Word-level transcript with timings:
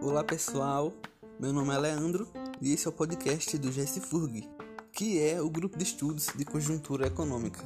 Olá 0.00 0.24
pessoal, 0.24 0.94
meu 1.38 1.52
nome 1.52 1.74
é 1.74 1.78
Leandro 1.78 2.26
e 2.58 2.72
esse 2.72 2.86
é 2.86 2.88
o 2.88 2.92
podcast 2.92 3.58
do 3.58 3.70
GESFURG, 3.70 4.48
que 4.90 5.20
é 5.20 5.38
o 5.42 5.50
grupo 5.50 5.76
de 5.76 5.84
estudos 5.84 6.28
de 6.34 6.42
conjuntura 6.46 7.06
econômica. 7.06 7.60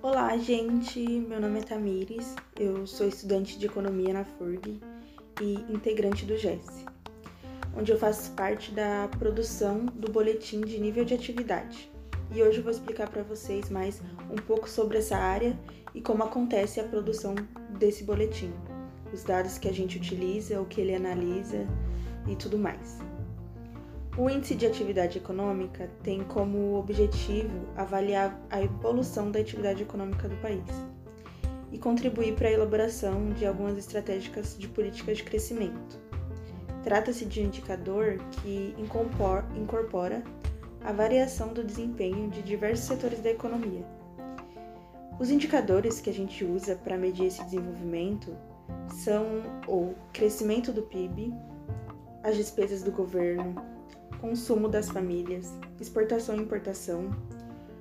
Olá, 0.00 0.38
gente. 0.38 1.00
Meu 1.00 1.40
nome 1.40 1.58
é 1.58 1.62
Tamires. 1.64 2.36
Eu 2.56 2.86
sou 2.86 3.08
estudante 3.08 3.58
de 3.58 3.66
economia 3.66 4.14
na 4.14 4.24
FURG 4.24 4.80
e 5.40 5.54
integrante 5.72 6.24
do 6.24 6.36
GES, 6.36 6.84
onde 7.76 7.90
eu 7.90 7.98
faço 7.98 8.30
parte 8.32 8.70
da 8.72 9.08
produção 9.18 9.86
do 9.86 10.10
boletim 10.10 10.60
de 10.60 10.78
nível 10.78 11.04
de 11.04 11.14
atividade. 11.14 11.90
E 12.34 12.42
hoje 12.42 12.58
eu 12.58 12.62
vou 12.62 12.72
explicar 12.72 13.10
para 13.10 13.22
vocês 13.22 13.68
mais 13.68 14.00
um 14.30 14.36
pouco 14.36 14.68
sobre 14.68 14.98
essa 14.98 15.16
área 15.16 15.58
e 15.94 16.00
como 16.00 16.22
acontece 16.22 16.80
a 16.80 16.84
produção 16.84 17.34
desse 17.78 18.04
boletim, 18.04 18.52
os 19.12 19.22
dados 19.22 19.58
que 19.58 19.68
a 19.68 19.72
gente 19.72 19.98
utiliza, 19.98 20.60
o 20.60 20.66
que 20.66 20.80
ele 20.80 20.94
analisa 20.94 21.66
e 22.26 22.36
tudo 22.36 22.58
mais. 22.58 22.98
O 24.16 24.28
Índice 24.28 24.54
de 24.54 24.66
Atividade 24.66 25.18
Econômica 25.18 25.90
tem 26.02 26.22
como 26.24 26.78
objetivo 26.78 27.66
avaliar 27.76 28.38
a 28.50 28.62
evolução 28.62 29.30
da 29.30 29.40
atividade 29.40 29.82
econômica 29.82 30.28
do 30.28 30.36
país 30.36 30.62
e 31.72 31.78
contribuir 31.78 32.34
para 32.34 32.48
a 32.48 32.52
elaboração 32.52 33.30
de 33.30 33.46
algumas 33.46 33.78
estratégias 33.78 34.56
de 34.58 34.68
política 34.68 35.14
de 35.14 35.22
crescimento. 35.22 36.11
Trata-se 36.82 37.24
de 37.24 37.40
um 37.40 37.44
indicador 37.44 38.18
que 38.30 38.74
incorpora 39.56 40.22
a 40.84 40.92
variação 40.92 41.52
do 41.52 41.62
desempenho 41.62 42.28
de 42.28 42.42
diversos 42.42 42.86
setores 42.86 43.20
da 43.20 43.30
economia. 43.30 43.86
Os 45.20 45.30
indicadores 45.30 46.00
que 46.00 46.10
a 46.10 46.12
gente 46.12 46.44
usa 46.44 46.74
para 46.74 46.96
medir 46.96 47.26
esse 47.26 47.44
desenvolvimento 47.44 48.36
são 48.88 49.24
o 49.68 49.94
crescimento 50.12 50.72
do 50.72 50.82
PIB, 50.82 51.32
as 52.24 52.36
despesas 52.36 52.82
do 52.82 52.90
governo, 52.90 53.54
consumo 54.20 54.68
das 54.68 54.88
famílias, 54.88 55.52
exportação 55.80 56.36
e 56.36 56.40
importação, 56.40 57.10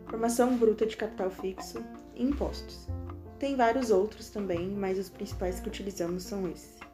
formação 0.08 0.58
bruta 0.58 0.86
de 0.86 0.97
capital 0.97 1.31
fixo 1.31 1.83
e 2.15 2.23
impostos. 2.23 2.88
Tem 3.39 3.55
vários 3.55 3.89
outros 3.89 4.30
também, 4.30 4.69
mas 4.69 4.99
os 4.99 5.09
principais 5.09 5.59
que 5.59 5.67
utilizamos 5.67 6.23
são 6.23 6.47
esses. 6.47 6.91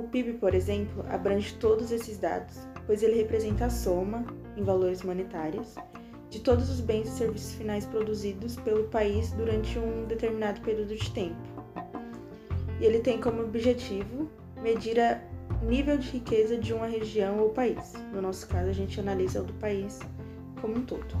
O 0.00 0.04
PIB, 0.04 0.38
por 0.38 0.54
exemplo, 0.54 1.04
abrange 1.10 1.52
todos 1.56 1.92
esses 1.92 2.16
dados, 2.16 2.56
pois 2.86 3.02
ele 3.02 3.16
representa 3.16 3.66
a 3.66 3.70
soma, 3.70 4.24
em 4.56 4.62
valores 4.62 5.02
monetários, 5.02 5.74
de 6.30 6.40
todos 6.40 6.70
os 6.70 6.80
bens 6.80 7.06
e 7.06 7.10
serviços 7.10 7.52
finais 7.52 7.84
produzidos 7.84 8.56
pelo 8.56 8.84
país 8.84 9.30
durante 9.32 9.78
um 9.78 10.06
determinado 10.06 10.58
período 10.62 10.96
de 10.96 11.10
tempo. 11.10 11.36
E 12.80 12.84
ele 12.86 13.00
tem 13.00 13.20
como 13.20 13.42
objetivo 13.42 14.30
medir 14.62 14.98
a 14.98 15.20
nível 15.62 15.98
de 15.98 16.08
riqueza 16.08 16.56
de 16.56 16.72
uma 16.72 16.86
região 16.86 17.38
ou 17.38 17.50
país. 17.50 17.92
No 18.10 18.22
nosso 18.22 18.48
caso, 18.48 18.70
a 18.70 18.72
gente 18.72 18.98
analisa 18.98 19.42
o 19.42 19.44
do 19.44 19.52
país 19.54 19.98
como 20.62 20.78
um 20.78 20.82
todo. 20.82 21.14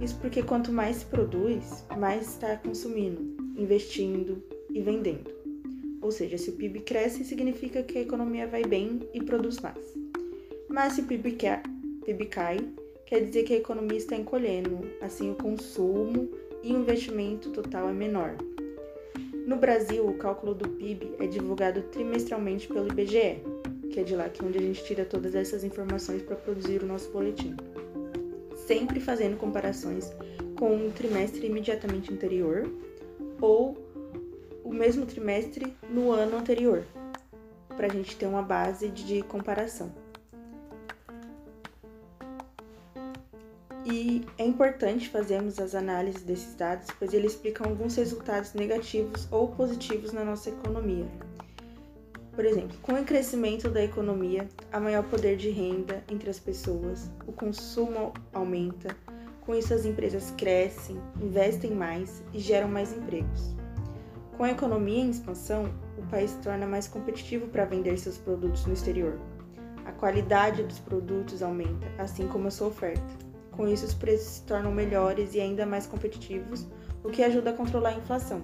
Isso 0.00 0.16
porque 0.20 0.40
quanto 0.40 0.70
mais 0.70 0.98
se 0.98 1.06
produz, 1.06 1.84
mais 1.98 2.28
está 2.28 2.56
consumindo, 2.58 3.36
investindo 3.56 4.40
e 4.70 4.80
vendendo. 4.80 5.33
Ou 6.04 6.12
seja, 6.12 6.36
se 6.36 6.50
o 6.50 6.52
PIB 6.52 6.80
cresce, 6.80 7.24
significa 7.24 7.82
que 7.82 7.96
a 7.96 8.02
economia 8.02 8.46
vai 8.46 8.62
bem 8.62 9.00
e 9.14 9.22
produz 9.22 9.58
mais. 9.60 9.94
Mas 10.68 10.92
se 10.92 11.00
o 11.00 11.04
PIB, 11.06 11.38
PIB 12.04 12.26
cai, 12.26 12.58
quer 13.06 13.24
dizer 13.24 13.44
que 13.44 13.54
a 13.54 13.56
economia 13.56 13.96
está 13.96 14.14
encolhendo, 14.14 14.80
assim 15.00 15.30
o 15.30 15.34
consumo 15.34 16.28
e 16.62 16.74
o 16.74 16.78
investimento 16.78 17.48
total 17.52 17.88
é 17.88 17.92
menor. 17.94 18.36
No 19.46 19.56
Brasil, 19.56 20.06
o 20.06 20.18
cálculo 20.18 20.54
do 20.54 20.68
PIB 20.68 21.14
é 21.20 21.26
divulgado 21.26 21.80
trimestralmente 21.84 22.68
pelo 22.68 22.88
IBGE, 22.88 23.38
que 23.90 24.00
é 24.00 24.02
de 24.02 24.14
lá 24.14 24.28
que 24.28 24.44
é 24.44 24.46
onde 24.46 24.58
a 24.58 24.62
gente 24.62 24.84
tira 24.84 25.06
todas 25.06 25.34
essas 25.34 25.64
informações 25.64 26.20
para 26.20 26.36
produzir 26.36 26.82
o 26.82 26.86
nosso 26.86 27.10
boletim. 27.10 27.56
Sempre 28.66 29.00
fazendo 29.00 29.38
comparações 29.38 30.12
com 30.58 30.76
um 30.76 30.90
trimestre 30.90 31.46
imediatamente 31.46 32.12
anterior 32.12 32.70
ou 33.40 33.83
o 34.64 34.72
mesmo 34.72 35.06
trimestre 35.06 35.76
no 35.88 36.10
ano 36.10 36.36
anterior, 36.38 36.84
para 37.76 37.86
a 37.86 37.90
gente 37.90 38.16
ter 38.16 38.26
uma 38.26 38.42
base 38.42 38.88
de 38.88 39.22
comparação. 39.22 39.92
E 43.84 44.26
é 44.38 44.44
importante 44.44 45.08
fazermos 45.08 45.60
as 45.60 45.74
análises 45.74 46.22
desses 46.22 46.54
dados, 46.54 46.88
pois 46.98 47.12
eles 47.12 47.32
explicam 47.32 47.68
alguns 47.68 47.94
resultados 47.94 48.54
negativos 48.54 49.28
ou 49.30 49.48
positivos 49.48 50.10
na 50.12 50.24
nossa 50.24 50.48
economia, 50.48 51.06
por 52.34 52.44
exemplo, 52.44 52.76
com 52.82 52.94
o 52.94 53.04
crescimento 53.04 53.70
da 53.70 53.82
economia, 53.84 54.48
há 54.72 54.80
maior 54.80 55.04
poder 55.04 55.36
de 55.36 55.50
renda 55.50 56.02
entre 56.10 56.28
as 56.28 56.40
pessoas, 56.40 57.08
o 57.28 57.32
consumo 57.32 58.12
aumenta, 58.32 58.96
com 59.42 59.54
isso 59.54 59.72
as 59.72 59.84
empresas 59.84 60.32
crescem, 60.36 61.00
investem 61.20 61.70
mais 61.70 62.24
e 62.32 62.40
geram 62.40 62.66
mais 62.66 62.92
empregos. 62.92 63.54
Com 64.36 64.42
a 64.42 64.50
economia 64.50 65.04
em 65.04 65.10
expansão, 65.10 65.72
o 65.96 66.02
país 66.10 66.30
se 66.30 66.38
torna 66.38 66.66
mais 66.66 66.88
competitivo 66.88 67.46
para 67.46 67.64
vender 67.64 67.96
seus 67.96 68.18
produtos 68.18 68.66
no 68.66 68.72
exterior. 68.72 69.20
A 69.84 69.92
qualidade 69.92 70.64
dos 70.64 70.80
produtos 70.80 71.40
aumenta, 71.40 71.86
assim 71.98 72.26
como 72.26 72.48
a 72.48 72.50
sua 72.50 72.66
oferta. 72.66 73.02
Com 73.52 73.68
isso, 73.68 73.86
os 73.86 73.94
preços 73.94 74.26
se 74.26 74.42
tornam 74.42 74.72
melhores 74.72 75.34
e 75.34 75.40
ainda 75.40 75.64
mais 75.64 75.86
competitivos, 75.86 76.66
o 77.04 77.10
que 77.10 77.22
ajuda 77.22 77.50
a 77.50 77.52
controlar 77.52 77.90
a 77.90 77.98
inflação. 77.98 78.42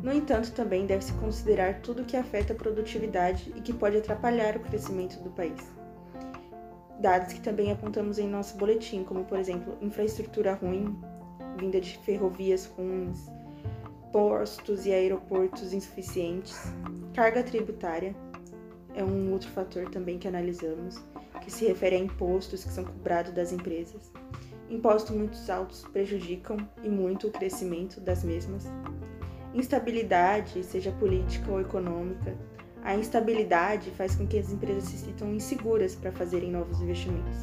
No 0.00 0.12
entanto, 0.12 0.52
também 0.52 0.86
deve-se 0.86 1.12
considerar 1.14 1.80
tudo 1.80 2.04
que 2.04 2.16
afeta 2.16 2.52
a 2.52 2.56
produtividade 2.56 3.52
e 3.56 3.60
que 3.60 3.72
pode 3.72 3.96
atrapalhar 3.96 4.56
o 4.56 4.60
crescimento 4.60 5.20
do 5.24 5.30
país. 5.30 5.60
Dados 7.00 7.32
que 7.32 7.40
também 7.40 7.72
apontamos 7.72 8.16
em 8.18 8.28
nosso 8.28 8.56
boletim, 8.56 9.02
como 9.02 9.24
por 9.24 9.38
exemplo, 9.40 9.76
infraestrutura 9.80 10.54
ruim, 10.54 10.96
vinda 11.58 11.80
de 11.80 11.98
ferrovias 11.98 12.66
ruins, 12.66 13.28
postos 14.12 14.86
e 14.86 14.92
aeroportos 14.92 15.72
insuficientes, 15.72 16.56
carga 17.14 17.42
tributária 17.42 18.14
é 18.94 19.04
um 19.04 19.32
outro 19.32 19.48
fator 19.50 19.88
também 19.90 20.18
que 20.18 20.26
analisamos, 20.26 21.02
que 21.42 21.50
se 21.50 21.66
refere 21.66 21.96
a 21.96 21.98
impostos 21.98 22.64
que 22.64 22.72
são 22.72 22.84
cobrados 22.84 23.32
das 23.32 23.52
empresas. 23.52 24.10
Impostos 24.68 25.16
muito 25.16 25.38
altos 25.50 25.84
prejudicam 25.92 26.56
e 26.82 26.88
muito 26.88 27.28
o 27.28 27.30
crescimento 27.30 28.00
das 28.00 28.24
mesmas 28.24 28.66
instabilidade, 29.54 30.62
seja 30.64 30.92
política 30.92 31.50
ou 31.50 31.60
econômica. 31.60 32.36
A 32.82 32.94
instabilidade 32.94 33.90
faz 33.90 34.14
com 34.14 34.26
que 34.26 34.38
as 34.38 34.50
empresas 34.50 34.84
se 34.84 34.98
sintam 34.98 35.34
inseguras 35.34 35.94
para 35.94 36.12
fazerem 36.12 36.50
novos 36.50 36.80
investimentos, 36.80 37.38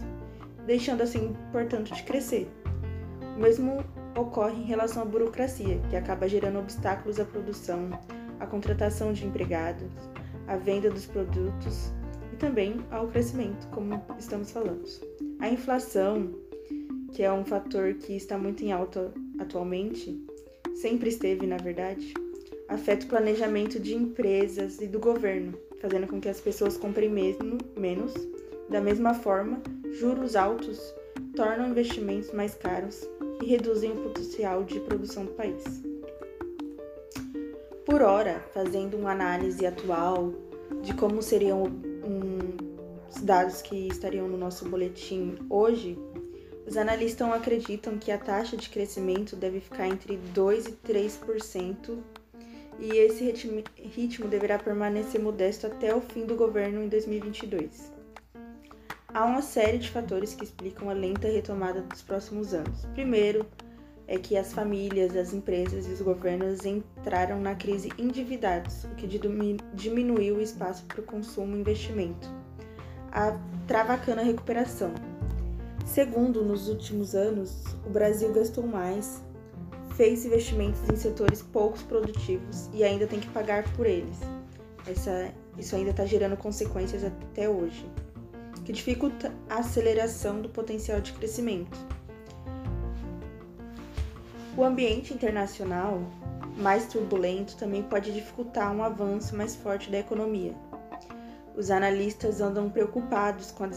deixando 0.65 1.01
assim, 1.01 1.35
portanto, 1.51 1.93
de 1.93 2.03
crescer. 2.03 2.49
O 3.35 3.39
mesmo 3.39 3.83
ocorre 4.15 4.61
em 4.61 4.65
relação 4.65 5.01
à 5.01 5.05
burocracia, 5.05 5.79
que 5.89 5.95
acaba 5.95 6.27
gerando 6.27 6.59
obstáculos 6.59 7.19
à 7.19 7.25
produção, 7.25 7.89
à 8.39 8.47
contratação 8.47 9.11
de 9.13 9.25
empregados, 9.25 9.91
à 10.47 10.55
venda 10.55 10.89
dos 10.89 11.05
produtos 11.05 11.91
e 12.33 12.35
também 12.37 12.77
ao 12.91 13.07
crescimento, 13.07 13.67
como 13.69 14.01
estamos 14.17 14.51
falando. 14.51 14.85
A 15.39 15.49
inflação, 15.49 16.33
que 17.11 17.23
é 17.23 17.31
um 17.31 17.45
fator 17.45 17.93
que 17.95 18.15
está 18.15 18.37
muito 18.37 18.63
em 18.63 18.71
alta 18.71 19.13
atualmente, 19.39 20.25
sempre 20.75 21.09
esteve, 21.09 21.45
na 21.45 21.57
verdade, 21.57 22.13
afeta 22.67 23.05
o 23.05 23.09
planejamento 23.09 23.79
de 23.79 23.95
empresas 23.95 24.81
e 24.81 24.87
do 24.87 24.99
governo, 24.99 25.57
fazendo 25.79 26.07
com 26.07 26.19
que 26.19 26.29
as 26.29 26.39
pessoas 26.39 26.77
comprem 26.77 27.09
mesmo, 27.09 27.57
menos. 27.77 28.13
Da 28.69 28.81
mesma 28.81 29.13
forma, 29.13 29.61
juros 29.91 30.35
altos 30.35 30.79
tornam 31.35 31.69
investimentos 31.69 32.31
mais 32.31 32.55
caros 32.55 33.07
e 33.41 33.45
reduzem 33.45 33.91
o 33.91 33.95
potencial 33.95 34.63
de 34.63 34.79
produção 34.79 35.25
do 35.25 35.31
país. 35.31 35.63
Por 37.85 38.01
hora, 38.01 38.43
fazendo 38.53 38.97
uma 38.97 39.11
análise 39.11 39.65
atual 39.65 40.33
de 40.81 40.93
como 40.93 41.21
seriam 41.21 41.63
um, 41.63 42.39
os 43.09 43.21
dados 43.21 43.61
que 43.61 43.87
estariam 43.87 44.27
no 44.27 44.37
nosso 44.37 44.67
boletim 44.67 45.35
hoje, 45.49 45.97
os 46.67 46.77
analistas 46.77 47.31
acreditam 47.31 47.97
que 47.97 48.11
a 48.11 48.17
taxa 48.17 48.57
de 48.57 48.69
crescimento 48.69 49.35
deve 49.35 49.59
ficar 49.59 49.87
entre 49.87 50.17
2 50.17 50.65
e 50.65 50.71
3% 50.71 51.97
e 52.79 52.97
esse 52.97 53.31
ritmo 53.77 54.27
deverá 54.27 54.57
permanecer 54.57 55.21
modesto 55.21 55.67
até 55.67 55.95
o 55.95 56.01
fim 56.01 56.25
do 56.25 56.35
governo 56.35 56.83
em 56.83 56.89
2022. 56.89 57.94
Há 59.15 59.23
uma 59.23 59.41
série 59.41 59.77
de 59.77 59.89
fatores 59.89 60.35
que 60.35 60.43
explicam 60.43 60.89
a 60.89 60.93
lenta 60.93 61.29
retomada 61.29 61.79
dos 61.79 62.01
próximos 62.01 62.53
anos. 62.53 62.85
Primeiro, 62.93 63.45
é 64.09 64.17
que 64.17 64.35
as 64.35 64.51
famílias, 64.51 65.15
as 65.15 65.33
empresas 65.33 65.87
e 65.87 65.91
os 65.91 66.01
governos 66.01 66.65
entraram 66.65 67.39
na 67.39 67.55
crise 67.55 67.93
endividados, 67.97 68.83
o 68.83 68.89
que 68.89 69.07
diminuiu 69.07 70.35
o 70.35 70.41
espaço 70.41 70.83
para 70.83 70.99
o 70.99 71.03
consumo 71.03 71.55
e 71.55 71.61
investimento. 71.61 72.29
A 73.09 73.39
travacando 73.65 74.19
a 74.19 74.23
recuperação. 74.25 74.91
Segundo, 75.85 76.43
nos 76.43 76.67
últimos 76.67 77.15
anos, 77.15 77.63
o 77.85 77.89
Brasil 77.89 78.33
gastou 78.33 78.67
mais, 78.67 79.23
fez 79.95 80.25
investimentos 80.25 80.81
em 80.91 80.97
setores 80.97 81.41
poucos 81.41 81.81
produtivos 81.83 82.69
e 82.73 82.83
ainda 82.83 83.07
tem 83.07 83.21
que 83.21 83.29
pagar 83.29 83.63
por 83.77 83.85
eles. 83.85 84.19
Essa, 84.85 85.33
isso 85.57 85.73
ainda 85.73 85.91
está 85.91 86.05
gerando 86.05 86.35
consequências 86.35 87.01
até 87.05 87.47
hoje, 87.47 87.89
que 88.65 88.73
dificulta 88.73 89.31
a 89.47 89.59
aceleração 89.59 90.41
do 90.41 90.49
potencial 90.49 90.99
de 90.99 91.13
crescimento. 91.13 91.77
O 94.57 94.63
ambiente 94.63 95.13
internacional 95.13 96.01
mais 96.57 96.87
turbulento 96.87 97.55
também 97.57 97.83
pode 97.83 98.11
dificultar 98.11 98.73
um 98.75 98.83
avanço 98.83 99.35
mais 99.35 99.55
forte 99.55 99.91
da 99.91 99.99
economia. 99.99 100.55
Os 101.55 101.69
analistas 101.69 102.41
andam 102.41 102.69
preocupados 102.69 103.51
com 103.51 103.65
a 103.65 103.69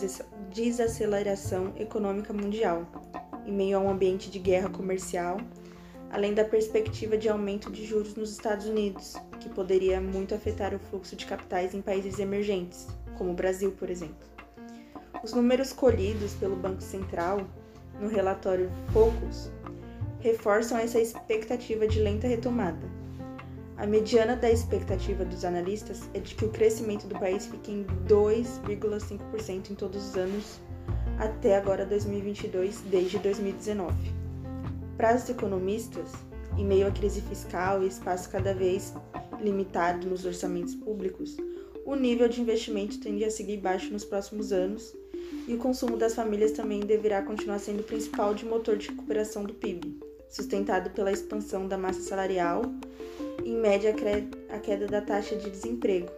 desaceleração 0.50 1.72
econômica 1.76 2.32
mundial, 2.32 2.86
em 3.44 3.52
meio 3.52 3.76
a 3.76 3.80
um 3.80 3.90
ambiente 3.90 4.30
de 4.30 4.38
guerra 4.38 4.70
comercial, 4.70 5.38
além 6.10 6.32
da 6.32 6.44
perspectiva 6.44 7.18
de 7.18 7.28
aumento 7.28 7.70
de 7.70 7.84
juros 7.84 8.14
nos 8.14 8.30
Estados 8.30 8.66
Unidos, 8.66 9.16
que 9.38 9.48
poderia 9.48 10.00
muito 10.00 10.34
afetar 10.34 10.74
o 10.74 10.78
fluxo 10.78 11.14
de 11.14 11.26
capitais 11.26 11.74
em 11.74 11.82
países 11.82 12.18
emergentes, 12.18 12.86
como 13.16 13.30
o 13.30 13.34
Brasil, 13.34 13.72
por 13.72 13.90
exemplo. 13.90 14.37
Os 15.22 15.32
números 15.32 15.72
colhidos 15.72 16.34
pelo 16.34 16.54
Banco 16.54 16.80
Central 16.80 17.40
no 18.00 18.08
relatório 18.08 18.70
Focus 18.92 19.50
reforçam 20.20 20.78
essa 20.78 21.00
expectativa 21.00 21.88
de 21.88 22.00
lenta 22.00 22.28
retomada. 22.28 22.86
A 23.76 23.86
mediana 23.86 24.36
da 24.36 24.50
expectativa 24.50 25.24
dos 25.24 25.44
analistas 25.44 26.08
é 26.14 26.20
de 26.20 26.34
que 26.34 26.44
o 26.44 26.50
crescimento 26.50 27.06
do 27.06 27.18
país 27.18 27.46
fique 27.46 27.70
em 27.70 27.84
2,5% 28.06 29.70
em 29.70 29.74
todos 29.74 30.10
os 30.10 30.16
anos 30.16 30.60
até 31.18 31.56
agora 31.56 31.84
2022, 31.84 32.82
desde 32.82 33.18
2019. 33.18 33.92
Para 34.96 35.16
os 35.16 35.28
economistas, 35.28 36.12
em 36.56 36.64
meio 36.64 36.86
à 36.86 36.90
crise 36.92 37.20
fiscal 37.22 37.82
e 37.82 37.88
espaço 37.88 38.30
cada 38.30 38.54
vez 38.54 38.94
limitado 39.40 40.08
nos 40.08 40.24
orçamentos 40.24 40.74
públicos, 40.76 41.36
o 41.84 41.94
nível 41.94 42.28
de 42.28 42.40
investimento 42.40 43.00
tende 43.00 43.24
a 43.24 43.30
seguir 43.30 43.56
baixo 43.58 43.92
nos 43.92 44.04
próximos 44.04 44.52
anos 44.52 44.94
e 45.48 45.54
o 45.54 45.58
consumo 45.58 45.96
das 45.96 46.14
famílias 46.14 46.52
também 46.52 46.80
deverá 46.80 47.22
continuar 47.22 47.58
sendo 47.58 47.80
o 47.80 47.84
principal 47.84 48.34
de 48.34 48.44
motor 48.44 48.76
de 48.76 48.88
recuperação 48.88 49.42
do 49.42 49.54
PIB, 49.54 49.98
sustentado 50.28 50.90
pela 50.90 51.10
expansão 51.10 51.66
da 51.66 51.76
massa 51.76 52.02
salarial 52.02 52.62
e, 53.42 53.50
em 53.50 53.56
média, 53.56 53.92
a 54.50 54.58
queda 54.58 54.86
da 54.86 55.00
taxa 55.00 55.34
de 55.34 55.50
desemprego, 55.50 56.08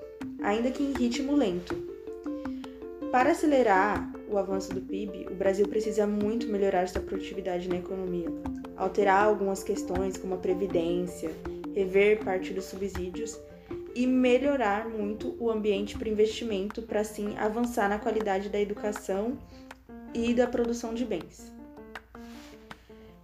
ainda 0.43 0.71
que 0.71 0.83
em 0.83 0.93
ritmo 0.93 1.35
lento. 1.35 1.75
Para 3.11 3.31
acelerar 3.31 4.13
o 4.29 4.37
avanço 4.37 4.75
do 4.75 4.81
PIB, 4.81 5.29
o 5.31 5.35
Brasil 5.35 5.67
precisa 5.67 6.07
muito 6.07 6.47
melhorar 6.49 6.89
sua 6.89 7.01
produtividade 7.01 7.69
na 7.69 7.77
economia 7.77 8.29
alterar 8.81 9.27
algumas 9.27 9.63
questões 9.63 10.17
como 10.17 10.35
a 10.35 10.39
previdência, 10.39 11.31
rever 11.75 12.25
parte 12.25 12.55
dos 12.55 12.65
subsídios 12.65 13.39
e 13.95 14.07
melhorar 14.07 14.89
muito 14.89 15.37
o 15.39 15.51
ambiente 15.51 15.97
para 15.97 16.09
investimento 16.09 16.83
para 16.83 17.01
assim 17.01 17.37
avançar 17.39 17.89
na 17.89 17.99
qualidade 17.99 18.49
da 18.49 18.61
educação 18.61 19.39
e 20.15 20.35
da 20.35 20.47
produção 20.47 20.95
de 20.95 21.05
bens. 21.05 21.53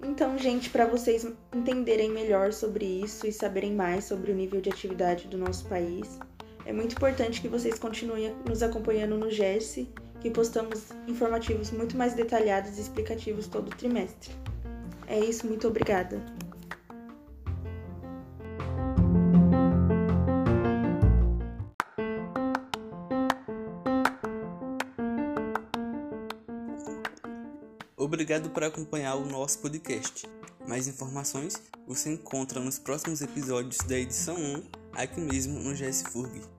Então, 0.03 0.37
gente, 0.39 0.71
para 0.71 0.87
vocês 0.87 1.27
entenderem 1.55 2.11
melhor 2.11 2.53
sobre 2.53 2.85
isso 2.85 3.27
e 3.27 3.33
saberem 3.33 3.75
mais 3.75 4.05
sobre 4.05 4.31
o 4.31 4.35
nível 4.35 4.61
de 4.61 4.71
atividade 4.71 5.27
do 5.27 5.39
nosso 5.39 5.65
país, 5.67 6.19
é 6.65 6.73
muito 6.73 6.95
importante 6.95 7.41
que 7.41 7.49
vocês 7.49 7.79
continuem 7.79 8.35
nos 8.47 8.62
acompanhando 8.62 9.17
no 9.17 9.31
GES, 9.31 9.87
que 10.21 10.31
postamos 10.31 10.89
informativos 11.07 11.71
muito 11.71 11.97
mais 11.97 12.15
detalhados 12.15 12.77
e 12.77 12.81
explicativos 12.81 13.47
todo 13.47 13.75
trimestre. 13.77 14.33
É 15.07 15.19
isso, 15.19 15.47
muito 15.47 15.69
obrigada. 15.69 16.21
Obrigado 28.06 28.50
por 28.50 28.62
acompanhar 28.62 29.17
o 29.17 29.26
nosso 29.26 29.58
podcast. 29.58 30.29
Mais 30.64 30.87
informações 30.87 31.61
você 31.88 32.12
encontra 32.12 32.61
nos 32.61 32.79
próximos 32.79 33.20
episódios 33.20 33.79
da 33.79 33.99
edição 33.99 34.37
1, 34.37 34.62
aqui 34.93 35.20
mesmo 35.20 35.58
no 35.58 35.75
GS 35.75 36.03
Furg. 36.03 36.56